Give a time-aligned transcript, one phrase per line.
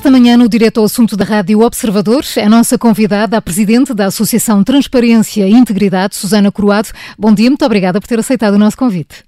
[0.00, 3.92] Esta manhã, no Direto ao Assunto da Rádio Observador, é a nossa convidada, a Presidente
[3.92, 6.88] da Associação Transparência e Integridade, Susana Croado.
[7.18, 9.22] Bom dia, muito obrigada por ter aceitado o nosso convite.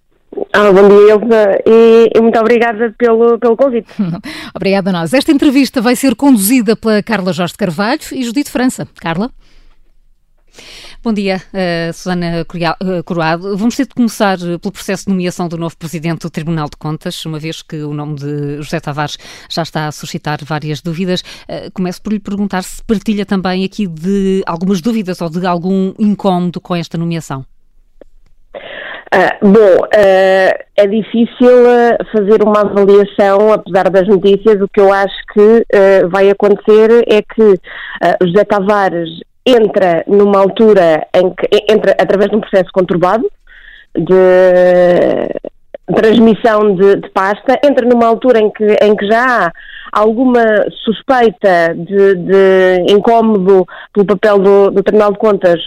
[0.51, 3.89] Ah, bom dia, Elsa, e, e, muito obrigada pelo, pelo convite.
[4.57, 5.13] obrigada a nós.
[5.13, 8.89] Esta entrevista vai ser conduzida pela Carla Jorge Carvalho e Judite França.
[8.99, 9.31] Carla?
[11.05, 12.45] Bom dia, uh, Susana
[13.05, 13.57] Coroado.
[13.57, 17.27] Vamos ter de começar pelo processo de nomeação do novo Presidente do Tribunal de Contas,
[17.27, 19.19] uma vez que o nome de José Tavares
[19.51, 21.23] já está a suscitar várias dúvidas.
[21.49, 25.93] Uh, começo por lhe perguntar se partilha também aqui de algumas dúvidas ou de algum
[25.99, 27.45] incómodo com esta nomeação.
[29.13, 34.61] Uh, bom, uh, é difícil uh, fazer uma avaliação, apesar das notícias.
[34.63, 35.67] O que eu acho que
[36.13, 37.61] vai acontecer é que
[38.25, 39.11] José Tavares
[39.45, 43.29] entra numa altura em que entra através de um processo conturbado
[43.97, 45.29] de
[45.95, 49.53] transmissão de, de, pasta, entra numa altura em que, em que já há
[49.93, 50.43] alguma
[50.85, 55.61] suspeita de, de incómodo pelo papel do, do Tribunal de Contas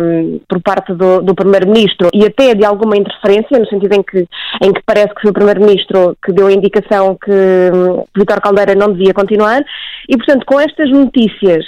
[0.00, 4.28] um, por parte do, do Primeiro-Ministro e até de alguma interferência, no sentido em que,
[4.62, 8.74] em que parece que foi o Primeiro-Ministro que deu a indicação que um, Vítor Caldeira
[8.74, 9.62] não devia continuar.
[10.08, 11.64] E, portanto, com estas notícias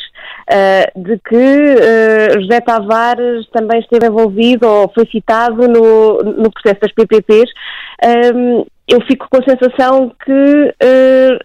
[0.50, 6.80] uh, de que uh, José Tavares também esteve envolvido ou foi citado no, no processo
[6.80, 7.50] das PPPs,
[8.34, 11.38] um, eu fico com a sensação que uh,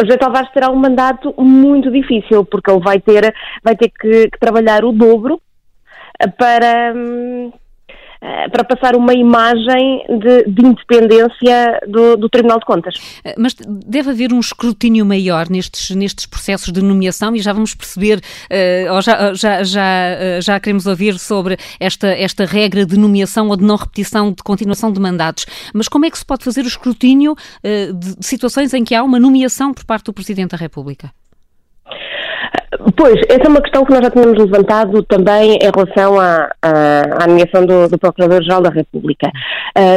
[0.00, 4.38] José Tavares terá um mandato muito difícil, porque ele vai ter, vai ter que, que
[4.38, 5.40] trabalhar o dobro
[6.38, 7.58] para, hum, eh,
[8.52, 12.94] para passar uma imagem de, de independência do, do, Tribunal de Contas.
[13.24, 17.74] Eh, mas deve haver um escrutínio maior nestes, nestes processos de nomeação e já vamos
[17.74, 23.48] perceber, uh, ou já, já, já, já queremos ouvir sobre esta, esta regra de nomeação
[23.48, 25.46] ou de não repetição de continuação de mandatos.
[25.74, 28.94] Mas como é que se pode fazer o escrutínio uh, de, de situações em que
[28.94, 31.10] há uma nomeação por parte do Presidente da República?
[32.96, 37.24] Pois, essa é uma questão que nós já tínhamos levantado também em relação à, à,
[37.24, 39.30] à nomeação do, do Procurador-Geral da República.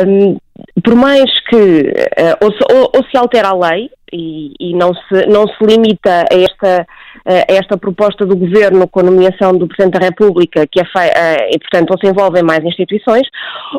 [0.07, 0.37] Um,
[0.83, 4.93] por mais que uh, ou, se, ou, ou, se altera a lei e, e, não,
[4.93, 6.87] se, não se limita a esta,
[7.25, 11.49] a esta proposta do Governo com a nomeação do Presidente da República, que é uh,
[11.51, 13.27] e portanto não se envolvem mais instituições,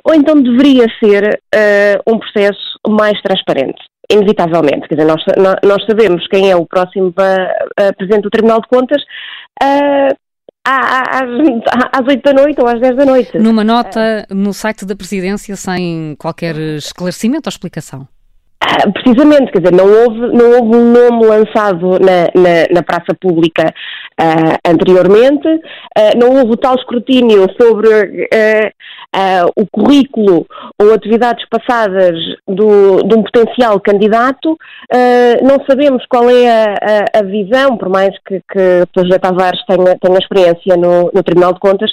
[0.05, 4.89] ou então deveria ser uh, um processo mais transparente inevitavelmente.
[4.89, 5.23] Quer dizer, nós,
[5.65, 7.13] nós sabemos quem é o próximo
[7.97, 9.03] Presidente do Tribunal de Contas.
[9.63, 10.15] Uh,
[10.67, 13.39] às, oito da noite ou às dez da noite.
[13.39, 18.09] Numa nota no site da Presidência sem qualquer esclarecimento ou explicação?
[18.61, 23.15] Ah, precisamente, quer dizer, não houve, não houve um nome lançado na, na, na praça
[23.21, 23.73] pública
[24.21, 30.47] uh, anteriormente, uh, não houve tal escrutínio sobre uh, o currículo
[30.79, 34.59] ou atividades passadas do, de um potencial candidato,
[35.43, 39.65] não sabemos qual é a, a, a visão, por mais que, que o José Tavares
[39.67, 41.91] tenha, tenha experiência no, no Tribunal de Contas,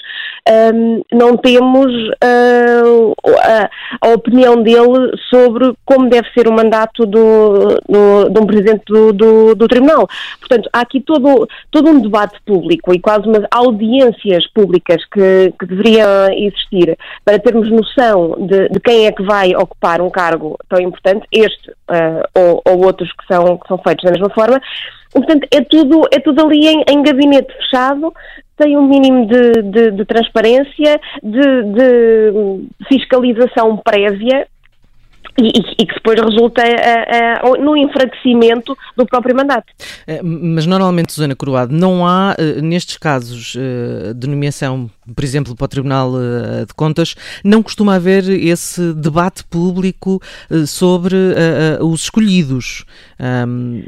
[0.74, 3.70] um, não temos a,
[4.02, 9.12] a opinião dele sobre como deve ser uma mandato do, do, de um presidente do,
[9.12, 10.08] do, do, Tribunal.
[10.40, 15.66] Portanto, há aqui todo, todo um debate público e quase umas audiências públicas que, que
[15.66, 20.82] deveriam existir para termos noção de, de, quem é que vai ocupar um cargo tão
[20.82, 24.60] importante, este uh, ou, ou, outros que são, que são feitos da mesma forma.
[25.12, 28.14] Portanto, é tudo, é tudo ali em, em gabinete fechado,
[28.58, 34.48] tem um mínimo de, de, de transparência, de, de, fiscalização prévia
[35.38, 35.48] e,
[35.80, 39.66] e, que depois resulta uh, uh, no enfraquecimento do próprio mandato.
[40.06, 43.56] Eh, mas normalmente, Susana Coroado, não há, nestes casos
[44.16, 46.12] de nomeação, por exemplo, para o Tribunal
[46.68, 50.22] de Contas, não costuma haver esse debate público
[50.68, 51.16] sobre
[51.82, 52.86] os escolhidos.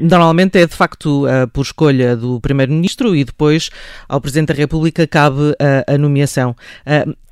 [0.00, 3.70] normalmente é de facto por escolha do Primeiro-Ministro e depois
[4.08, 5.54] ao Presidente da República cabe
[5.86, 6.54] a nomeação.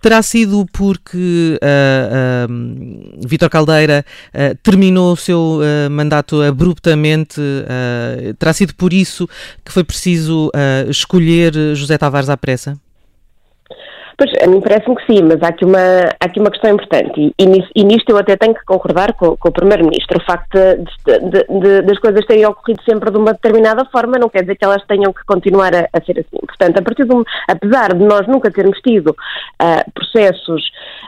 [0.00, 1.58] terá sido porque
[3.26, 4.05] Vítor Caldeira
[4.35, 7.41] uh, terminou o seu uh, mandato abruptamente.
[7.41, 9.29] Uh, terá sido por isso
[9.64, 10.50] que foi preciso
[10.88, 12.79] escolher José Tavares à pressa?
[14.16, 17.34] Pois, a mim parece-me que sim, mas há aqui uma, há aqui uma questão importante
[17.38, 17.44] e,
[17.75, 20.19] e, nisto, eu até tenho que concordar com, com o Primeiro-Ministro.
[20.19, 24.28] O facto de, de, de, das coisas terem ocorrido sempre de uma determinada forma não
[24.28, 26.46] quer dizer que elas tenham que continuar a, a ser assim.
[26.46, 27.14] Portanto, a partir de
[27.49, 30.62] apesar de nós nunca termos tido uh, processos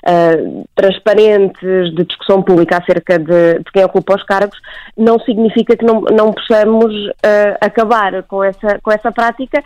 [0.05, 4.58] uh, transparentes de discussão pública acerca de, de, quem ocupa os cargos,
[4.97, 9.62] não significa que não, não possamos uh, acabar com essa, com essa prática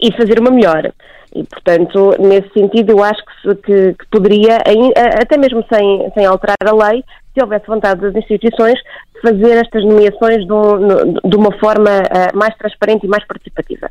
[0.00, 0.92] e fazer uma melhor.
[1.34, 4.58] E, portanto, nesse sentido, eu acho que, que, que poderia,
[5.20, 7.02] até mesmo sem, sem alterar a lei,
[7.34, 8.78] se houvesse vontade das instituições,
[9.20, 13.88] fazer estas nomeações de, um, de uma forma uh, mais transparente e mais participativa.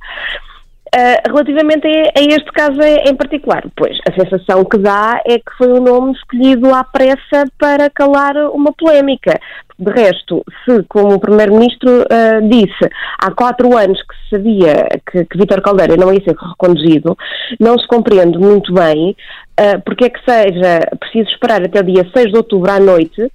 [0.94, 5.58] Uh, relativamente a, a, este caso em particular, pois a sensação que dá é que
[5.58, 9.40] foi um nome escolhido à pressa para calar uma polémica.
[9.80, 12.88] De resto, se, como o Primeiro-Ministro uh, disse,
[13.18, 17.18] há quatro anos que se sabia que, que Vítor Caldeira não ia ser reconduzido,
[17.60, 19.16] não se compreende muito bem
[19.60, 23.32] uh, porque é que seja preciso esperar até o dia 6 de outubro à noite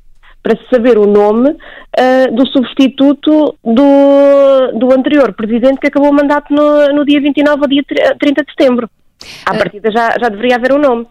[0.48, 6.14] para se saber o nome uh, do substituto do, do anterior presidente que acabou o
[6.14, 7.84] mandato no, no dia 29 ou dia
[8.18, 8.88] 30 de setembro.
[9.44, 11.06] À partida já, já deveria haver um nome.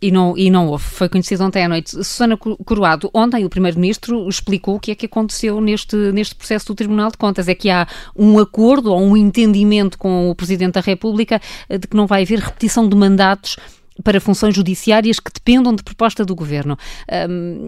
[0.00, 1.90] E não, e não houve, foi conhecido ontem à noite.
[1.90, 6.74] Susana Coroado, ontem o Primeiro-Ministro explicou o que é que aconteceu neste, neste processo do
[6.74, 7.48] Tribunal de Contas.
[7.48, 7.86] É que há
[8.16, 12.38] um acordo ou um entendimento com o Presidente da República de que não vai haver
[12.38, 13.56] repetição de mandatos
[14.02, 16.76] para funções judiciárias que dependam de proposta do governo.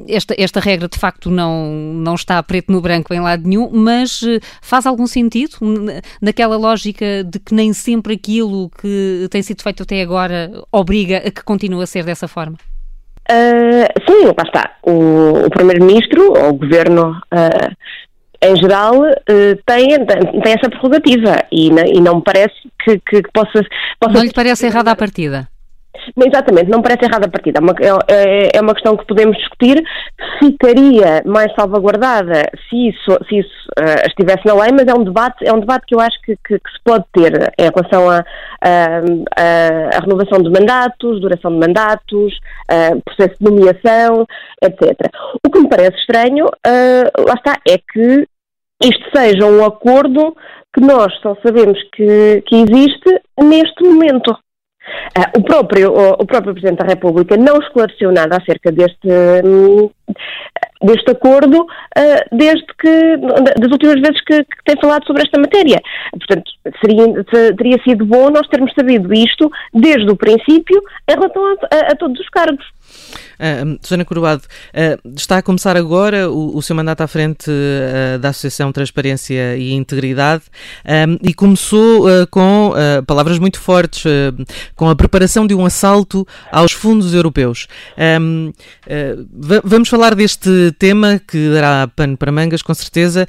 [0.09, 4.23] Esta, esta regra, de facto, não, não está preto no branco em lado nenhum, mas
[4.23, 5.59] eh, faz algum sentido
[6.21, 11.31] naquela lógica de que nem sempre aquilo que tem sido feito até agora obriga a
[11.31, 12.57] que continue a ser dessa forma?
[13.31, 14.77] Uh, sim, lá está.
[14.83, 17.77] O, o Primeiro-Ministro, ou o Governo uh,
[18.43, 23.63] em geral, uh, tem, tem essa prerrogativa e, e não me parece que, que possa,
[24.01, 24.15] possa.
[24.15, 25.49] Não lhe parece errada a partida?
[26.17, 27.59] Exatamente, não parece errada a partida.
[27.59, 29.83] É uma, é, é, é uma questão que podemos discutir.
[30.39, 35.47] Ficaria mais salvaguardada se isso, se isso uh, estivesse na lei, mas é um debate,
[35.47, 38.25] é um debate que eu acho que, que, que se pode ter em relação a,
[40.01, 42.39] renovação de mandatos, duração de mandatos,
[42.71, 44.27] uh, processo de nomeação,
[44.63, 45.11] etc.
[45.45, 48.27] O que me parece estranho, uh, lá está, é que
[48.83, 50.35] isto seja um acordo
[50.73, 54.37] que nós só sabemos que, que existe neste momento.
[55.17, 59.09] Uh, o, próprio, o, próprio Presidente da República não esclareceu nada acerca deste,
[59.45, 59.91] hum,
[60.83, 63.17] deste acordo uh, desde que,
[63.59, 65.81] das últimas vezes que, que, tem falado sobre esta matéria.
[66.13, 66.51] Portanto,
[66.81, 71.93] seria, teria sido bom nós termos sabido isto desde o princípio em relação a, a,
[71.93, 72.65] a todos os cargos.
[73.39, 78.19] Uh, Susana Coroado, uh, está a começar agora o, o seu mandato à frente uh,
[78.19, 80.45] da Associação Transparência e Integridade
[80.85, 82.73] um, e começou com
[83.07, 84.05] palavras muito fortes,
[84.75, 87.67] com a preparação de um assalto aos fundos europeus.
[88.23, 88.53] Um,
[89.65, 93.27] vamos falar deste tema que dará pano para mangas, com certeza.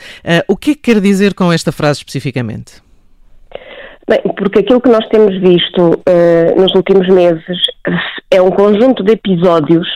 [0.47, 2.90] o que é que quer dizer com esta frase especificamente?
[4.11, 7.57] Bem, porque aquilo que nós temos visto uh, nos últimos meses
[8.29, 9.87] é um conjunto de episódios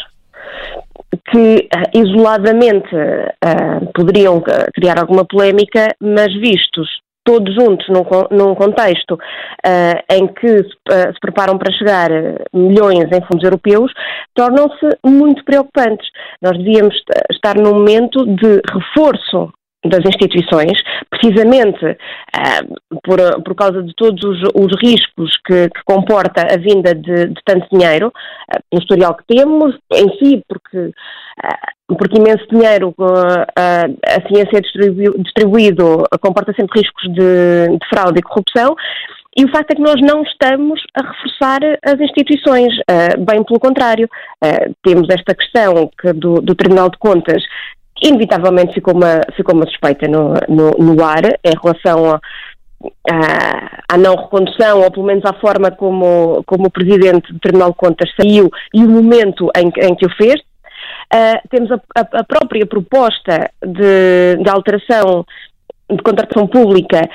[1.29, 4.41] que uh, isoladamente uh, poderiam
[4.73, 6.87] criar alguma polémica, mas vistos
[7.25, 9.17] todos juntos num, num contexto
[10.11, 12.09] em que se, se, preparam para chegar
[12.53, 13.91] milhões em fundos europeus,
[14.35, 16.07] tornam-se muito preocupantes.
[16.39, 16.95] Nós devíamos
[17.31, 19.51] estar num momento de reforço
[19.89, 20.73] das instituições,
[21.09, 26.93] precisamente uh, por, por causa de todos os, os riscos que, que, comporta a vinda
[26.93, 32.93] de, de tanto dinheiro, uh, historial que temos, em si, porque, uh, porque imenso dinheiro
[32.97, 38.75] a ciência distribuído, distribuído comporta sempre riscos de, de fraude e corrupção,
[39.37, 42.73] e o facto é que nós não estamos a reforçar as instituições,
[43.19, 44.07] bem pelo contrário.
[44.81, 47.43] Temos esta questão que do, do, Tribunal de Contas
[48.05, 52.21] inevitavelmente ficou uma, ficou uma suspeita no, no, no ar em relação a,
[53.89, 57.77] à, não recondução, ou pelo menos à forma como, como o Presidente do Tribunal de
[57.77, 60.35] Contas saiu e o momento em, em que o fez.
[61.13, 65.25] Uh, temos a, a, a, própria proposta de, de alteração
[65.89, 67.07] de contratação pública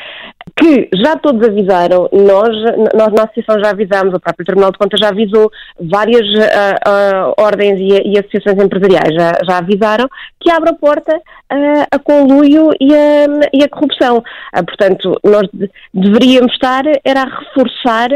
[0.60, 2.50] que já todos avisaram, nós,
[2.94, 5.50] nós na Associação já avisámos, o próprio Tribunal de Contas já avisou,
[5.80, 10.06] várias uh, uh, ordens e, e, associações empresariais já, já avisaram
[10.38, 14.22] que abre a porta uh, a conluio e a, e a corrupção.
[14.52, 18.10] portanto, nós de, deveríamos estar era a reforçar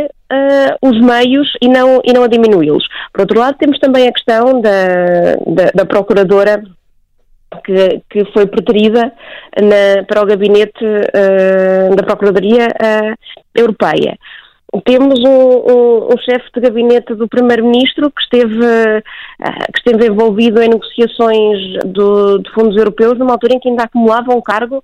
[0.82, 2.84] os meios e não, e não a diminuí-los.
[3.12, 6.60] Por outro lado, temos também a questão da, da, da Procuradora
[7.62, 9.12] que, que foi preterida
[9.60, 13.14] na, para o gabinete uh, da Procuradoria uh,
[13.54, 14.18] Europeia.
[14.84, 20.60] Temos um, um, um, chefe de gabinete do Primeiro-Ministro que esteve, uh, que esteve envolvido
[20.60, 24.82] em negociações do, de fundos europeus numa altura em que ainda acumulava um cargo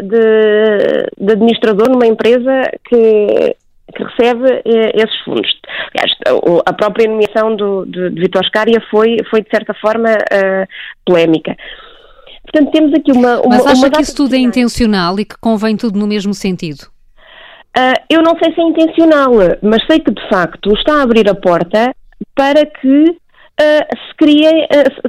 [0.00, 3.56] de, de administrador numa empresa que,
[3.94, 5.48] que recebe esses fundos.
[6.66, 10.66] A própria nomeação do, de, de Vitor Scária foi, foi, de certa forma, uh,
[11.04, 11.56] polémica.
[12.50, 13.40] Portanto, temos aqui uma.
[13.40, 16.32] uma Mas acha uma que isso tudo é intencional e que convém tudo no mesmo
[16.34, 16.82] sentido?
[17.76, 21.28] Uh, eu não sei se é intencional, mas sei que de facto está a abrir
[21.28, 21.94] a porta
[22.34, 23.16] para que
[23.60, 24.50] se cria,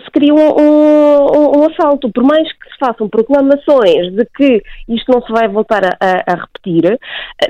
[0.03, 2.11] se cria um, um, um, assalto.
[2.11, 6.35] Por mais que se façam proclamações de que isto não se vai voltar a, a,
[6.35, 6.99] repetir,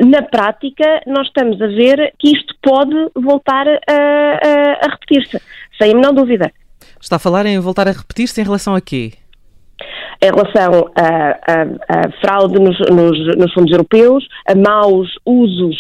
[0.06, 5.42] na prática nós estamos a ver que isto pode voltar a, a repetir-se,
[5.82, 6.52] sem a menor dúvida.
[7.02, 9.14] Está a falar em voltar a repetir-se em relação a quê?
[10.22, 15.78] Em relação a, fraude nos, nos, nos, fundos europeus, a maus usos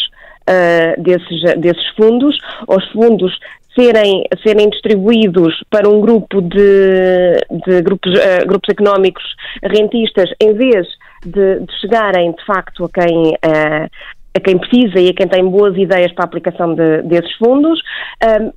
[0.50, 3.38] uh, desses, desses fundos, aos fundos
[3.78, 7.34] serem, serem distribuídos para um grupo de,
[7.66, 9.24] de grupos, uh, grupos económicos
[9.64, 10.88] rentistas, em vez
[11.26, 13.90] de, de chegarem de facto a quem, uh,
[14.36, 17.82] a quem precisa e a quem tem boas ideias para a aplicação de, desses fundos.
[18.24, 18.52] Um,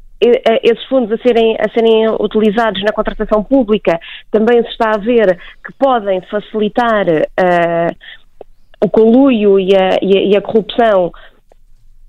[0.63, 3.99] esses fundos a serem, a serem utilizados na contratação pública,
[4.31, 7.97] também se está a ver que podem facilitar uh,
[8.85, 11.13] o conluio e a, e a, e a corrupção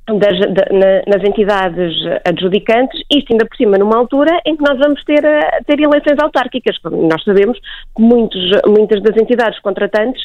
[0.08, 1.94] das, na, nas entidades
[2.28, 6.20] adjudicantes, isto ainda por cima numa altura em que nós vamos ter, eh, ter eleições
[6.20, 6.78] autárquicas.
[6.84, 7.58] Nós sabemos
[7.96, 10.22] que muitos, muitas das entidades contratantes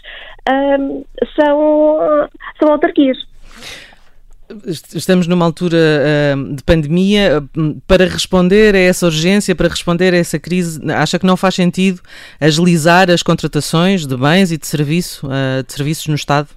[0.50, 1.04] um,
[1.37, 1.99] são,
[2.59, 3.18] são autarquias.
[4.94, 7.42] Estamos numa altura uh, de pandemia.
[7.86, 12.00] Para responder a essa urgência, para responder a essa crise, acha que não faz sentido
[12.40, 16.48] agilizar as contratações de bens e de, serviço, uh, de serviços no Estado?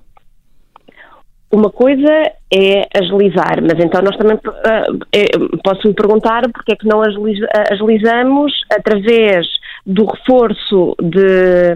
[1.52, 2.10] Uma coisa
[2.54, 5.26] é agilizar, mas então nós também uh, é,
[5.62, 9.46] posso me perguntar porque é que não agilizamos através
[9.86, 11.76] do reforço de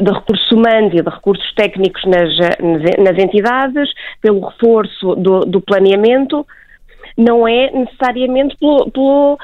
[0.00, 2.30] de recursos humanos e de recursos técnicos nas,
[2.98, 6.46] nas entidades, pelo reforço do, do planeamento,
[7.16, 9.38] não é necessariamente pelo, pelo,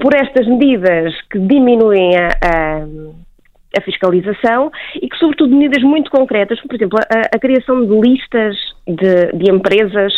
[0.00, 2.86] por estas medidas que diminuem a, a
[3.76, 8.56] a fiscalização e que, sobretudo, medidas muito concretas, por exemplo, a, a criação de listas
[8.94, 10.12] de, de empresas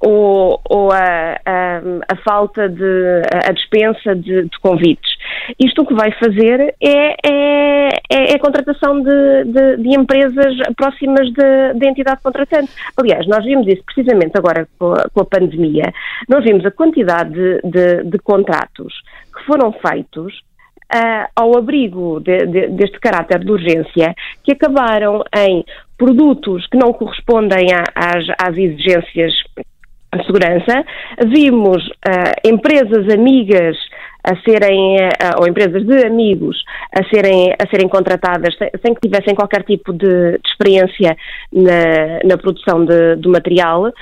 [0.00, 5.16] ou, ou a, a, a, falta de a dispensa de, de, convites.
[5.58, 10.54] Isto o que vai fazer é, é, é, é a contratação de, de, de, empresas
[10.76, 12.72] próximas da entidade contratante.
[12.96, 15.92] Aliás, nós vimos isso precisamente agora com a, com a pandemia.
[16.28, 18.92] Nós vimos a quantidade de contratos
[19.34, 20.42] que foram feitos
[20.94, 25.64] uh, ao abrigo de, de, deste caráter de urgência, que acabaram em
[25.98, 29.32] produtos que não correspondem a, às, às exigências
[30.14, 30.84] de segurança.
[31.26, 33.76] Vimos uh, empresas amigas
[34.22, 36.62] a serem, uh, ou empresas de amigos
[36.92, 41.16] a serem, a serem contratadas sem, sem que tivessem qualquer tipo de, de experiência
[41.52, 43.92] na, na produção de, do material,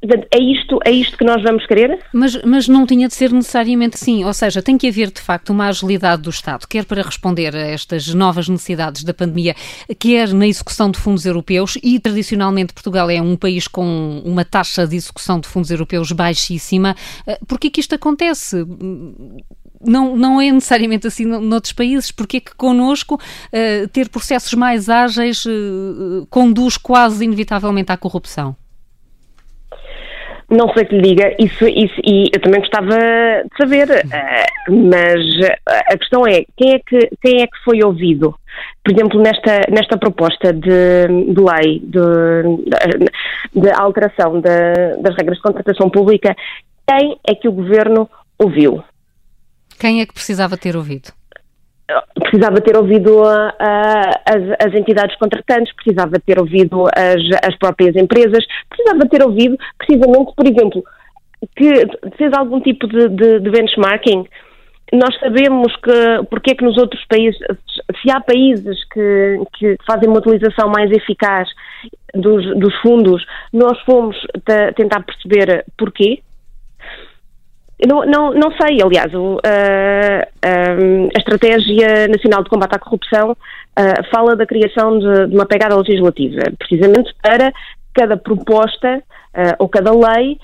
[0.00, 1.98] é isto, é isto que nós vamos querer?
[2.12, 5.50] Mas, mas não tinha de ser necessariamente assim, ou seja, tem que haver de facto
[5.50, 9.56] uma agilidade do Estado, quer para responder a estas novas necessidades da pandemia,
[9.98, 14.86] quer na execução de fundos europeus, e tradicionalmente Portugal é um país com uma taxa
[14.86, 16.94] de execução de fundos europeus baixíssima.
[17.26, 18.64] Eh, Por que isto acontece?
[19.80, 24.88] não, não é necessariamente assim noutros países, porque é que connosco uh, ter processos mais
[24.88, 28.56] ágeis uh, conduz quase inevitavelmente à corrupção?
[30.50, 35.20] Não sei que lhe diga, isso, isso, e eu também gostava de saber, uh, mas
[35.66, 38.34] a questão é quem é que, quem é que foi ouvido?
[38.82, 45.42] Por exemplo, nesta, nesta proposta de, de lei de, de alteração de, das regras de
[45.42, 46.34] contratação pública,
[46.88, 48.82] quem é que o governo ouviu?
[49.78, 51.12] Quem é que precisava ter ouvido?
[52.20, 59.08] Precisava ter ouvido as, as, entidades contratantes, precisava ter ouvido as, as próprias empresas, precisava
[59.08, 60.84] ter ouvido, precisamente, por exemplo,
[61.56, 61.72] que
[62.16, 64.26] fez algum tipo de, de, de benchmarking.
[64.92, 67.38] Nós sabemos que porque é que nos outros países,
[68.02, 71.48] se há países que, que fazem uma utilização mais eficaz
[72.14, 74.16] dos, dos fundos, nós fomos
[74.76, 76.22] tentar perceber porquê,
[77.86, 83.30] não, não, não sei, aliás, o, uh, uh, a Estratégia Nacional de Combate à Corrupção
[83.30, 87.52] uh, fala da criação de, de, uma pegada legislativa, precisamente para
[87.94, 89.02] cada proposta
[89.58, 90.38] ou cada lei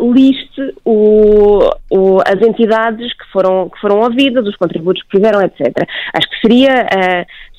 [0.00, 1.60] liste o,
[1.90, 5.86] o, as entidades que foram, que foram ouvidas, os contributos que fizeram, etc.
[6.12, 6.86] Acho que seria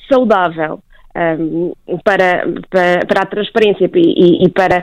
[0.08, 0.80] saudável
[2.04, 4.82] para, para, para, a transparência e, e para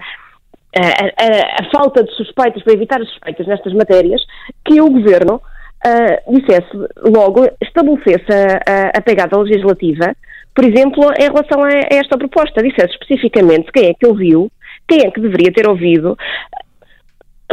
[0.75, 4.21] a, a, a, falta de suspeitas, para evitar as suspeitas nestas matérias,
[4.65, 6.71] que o Governo uh, dissesse
[7.03, 10.15] logo, estabelecesse a, a, pegada legislativa,
[10.55, 14.51] por exemplo, em relação a, a, esta proposta, dissesse especificamente quem é que ouviu,
[14.87, 16.17] quem é que deveria ter ouvido,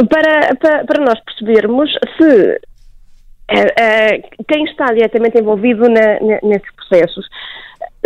[0.09, 2.59] para, para, para nós percebermos se
[3.51, 7.27] uh, quem está diretamente envolvido na, na, nesses processos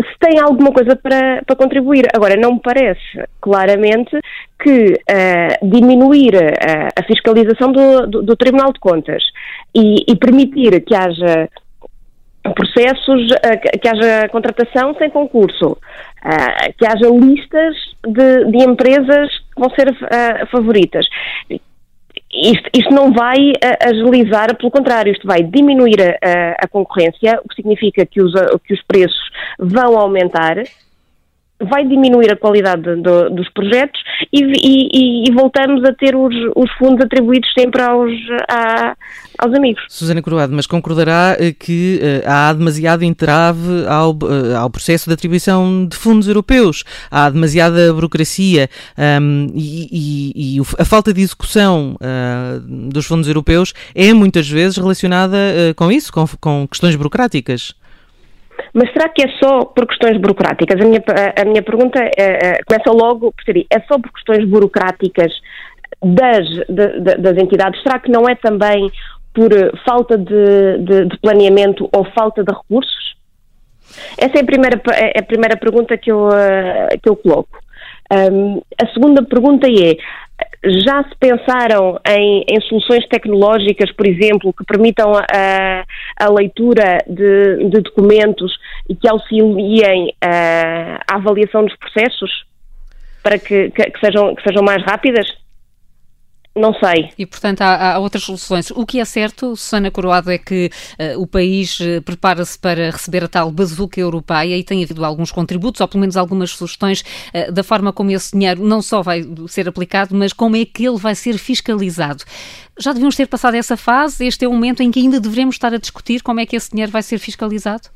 [0.01, 2.07] se tem alguma coisa para, para contribuir.
[2.13, 4.17] Agora, não me parece claramente
[4.61, 9.23] que uh, diminuir uh, a fiscalização do, do, do, Tribunal de Contas
[9.75, 11.49] e, e permitir que haja
[12.55, 15.77] processos, uh, que haja contratação sem concurso,
[16.77, 17.75] que haja listas
[18.07, 19.93] de, de, empresas que vão ser
[20.49, 21.05] favoritas
[22.33, 27.47] isto, isto, não vai uh, agilizar, pelo contrário, isto vai diminuir a, a, concorrência, o
[27.47, 28.33] que significa que os,
[28.65, 30.55] que os preços vão aumentar,
[31.69, 34.01] vai diminuir a qualidade do, dos projetos
[34.31, 38.11] e, e, e, voltamos a ter os, os fundos atribuídos sempre aos,
[38.49, 38.95] a,
[39.37, 39.83] aos amigos.
[39.89, 45.13] Susana Coroado, mas concordará eh, que uh, há demasiado entrave ao, uh, ao processo de
[45.13, 48.69] atribuição de fundos europeus, há demasiada burocracia
[49.21, 55.37] um, e, e, a falta de execução uh, dos fundos europeus é muitas vezes relacionada
[55.75, 57.75] com isso, com, com questões burocráticas.
[58.73, 60.79] Mas será que é só por questões burocráticas?
[60.81, 61.03] A minha,
[61.39, 65.31] a, minha pergunta é, é, começa logo por é só por questões burocráticas
[66.01, 67.81] das, de, das entidades?
[67.83, 68.91] Será que não é também
[69.33, 69.49] por
[69.85, 73.15] falta de, de, de planeamento ou falta de recursos?
[74.17, 76.29] Essa é a primeira, é a primeira pergunta que eu,
[77.01, 77.63] que eu coloco.
[78.11, 79.97] Um, a segunda pergunta é:
[80.63, 85.83] já se pensaram em, em, soluções tecnológicas, por exemplo, que permitam a,
[86.17, 88.57] a leitura de, de, documentos
[88.89, 92.45] e que auxiliem a, a avaliação dos processos
[93.21, 95.42] para que, que, que, sejam, que sejam mais rápidas?
[96.55, 97.09] Não sei.
[97.17, 98.69] E, portanto, há, há, outras soluções.
[98.69, 100.69] O que é certo, Susana Coroado, é que
[100.99, 105.31] uh, o país uh, prepara-se para receber a tal bazuca europeia e tem havido alguns
[105.31, 107.01] contributos, ou pelo menos algumas sugestões,
[107.33, 110.85] uh, da forma como esse dinheiro não só vai ser aplicado, mas como é que
[110.85, 112.23] ele vai ser fiscalizado.
[112.79, 114.23] Já devíamos ter passado essa fase?
[114.23, 116.69] Este é o momento em que ainda devemos estar a discutir como é que esse
[116.69, 117.89] dinheiro vai ser fiscalizado?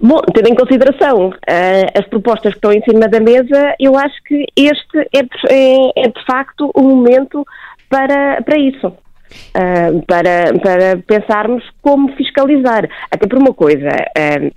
[0.00, 4.22] Bom, tendo em consideração uh, as propostas que estão em cima da mesa, eu acho
[4.24, 5.20] que este é,
[5.52, 7.44] é, é de facto o momento
[7.88, 8.88] para, para isso.
[8.88, 12.88] Uh, para, para pensarmos como fiscalizar.
[13.10, 14.52] Até por uma coisa, uh,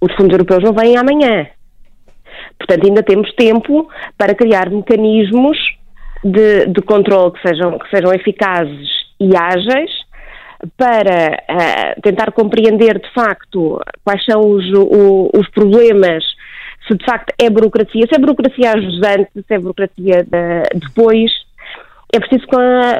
[0.00, 1.46] os fundos europeus não vêm amanhã.
[2.58, 5.56] Portanto, ainda temos tempo para criar mecanismos
[6.24, 8.88] de, de controle que sejam, que sejam eficazes
[9.20, 9.90] e ágeis
[10.76, 16.24] para uh, tentar compreender de facto quais são os, o, os problemas,
[16.86, 21.30] se de facto é burocracia, se é burocracia ajusante, se é burocracia de, depois,
[22.12, 22.46] é preciso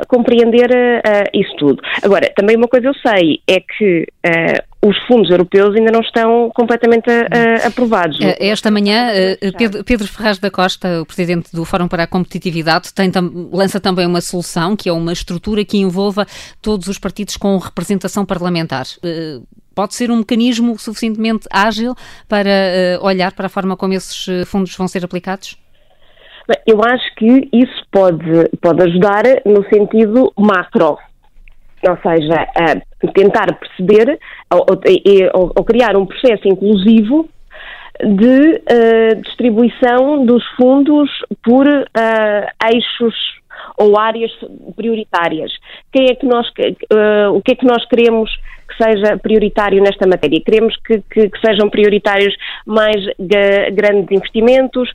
[0.08, 1.82] compreender uh, isso tudo.
[2.02, 6.50] Agora, também uma coisa eu sei é que uh, os fundos europeus ainda não estão
[6.54, 8.18] completamente uh, aprovados.
[8.38, 9.08] Esta manhã,
[9.56, 13.80] Pedro, Pedro, Ferraz da Costa, o presidente do Fórum para a Competitividade, tem, tam, lança
[13.80, 16.26] também uma solução, que é uma estrutura que envolva
[16.60, 18.86] todos os partidos com representação parlamentar.
[19.74, 21.94] Pode ser um mecanismo suficientemente ágil
[22.28, 25.56] para olhar para a forma como esses fundos vão ser aplicados?
[26.66, 30.96] Eu acho que isso pode, pode ajudar no sentido macro,
[31.88, 32.46] ou seja,
[33.14, 34.18] tentar perceber
[34.52, 34.64] ou,
[35.34, 37.28] ou, ou criar um processo inclusivo
[38.02, 41.10] de uh, distribuição dos fundos
[41.42, 43.14] por uh, eixos
[43.78, 44.30] ou áreas
[44.74, 45.50] prioritárias.
[45.92, 48.30] Quem é que nós, uh, o que é que nós queremos
[48.68, 50.42] que seja prioritário nesta matéria?
[50.44, 52.34] Queremos que, que, que sejam prioritários
[52.66, 52.96] mais
[53.72, 54.90] grandes investimentos,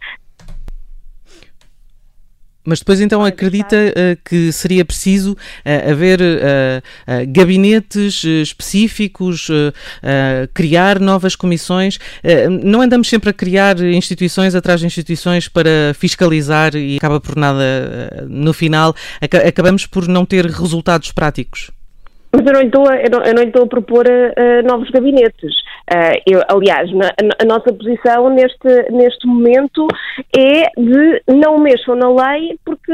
[2.63, 6.81] mas depois então acredita uh, que seria preciso uh, haver uh,
[7.27, 9.47] gabinetes específicos,
[10.53, 11.97] criar novas comissões.
[12.63, 18.25] não andamos sempre a criar instituições atrás de instituições para fiscalizar e acaba por nada,
[18.29, 21.71] no final, acabamos por não ter resultados práticos.
[22.33, 25.53] Mas eu não lhe estou a, eu não, lhe estou a propor uh, novos gabinetes.
[25.91, 29.85] Uh, eu, aliás, na, a, nossa posição neste, neste momento
[30.37, 32.93] é de não mexam na lei porque,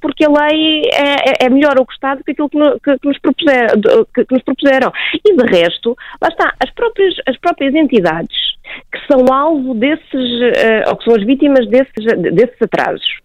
[0.00, 3.18] porque a lei é, é, é melhor ao Estado que aquilo que, que, que, nos
[3.18, 3.80] propuseram,
[4.14, 4.92] que, que, nos propuseram.
[5.24, 8.36] E de resto, lá está, as próprias, as próprias entidades
[8.92, 13.20] que são alvo desses, uh, ou que são as vítimas desses, desses atrasos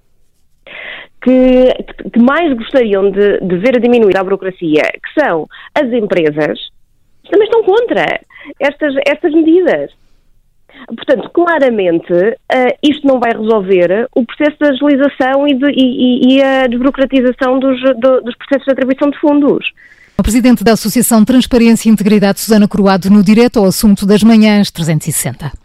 [1.21, 6.59] que, que mais gostariam de, de ver diminuir a burocracia, que são as empresas,
[7.29, 8.21] também estão contra
[8.59, 9.91] estas, estas medidas.
[10.87, 16.43] Portanto, claramente, uh, isto não vai resolver o processo de agilização e, de, e, e
[16.43, 19.65] a desburocratização dos, do, dos processos de atribuição de fundos.
[20.17, 24.69] O presidente da Associação Transparência e Integridade, Susana Croado, no direto ao assunto das manhãs
[24.69, 25.64] 360.